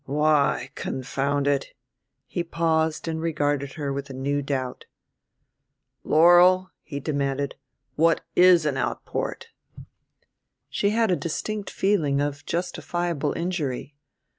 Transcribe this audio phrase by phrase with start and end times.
[0.07, 1.75] "Why, confound it"
[2.25, 4.85] he paused and regarded her with a new doubt.
[6.03, 7.53] "Laurel," he demanded,
[7.97, 9.49] "what is an outport?"
[10.71, 13.93] She had a distinct feeling of justifiable injury.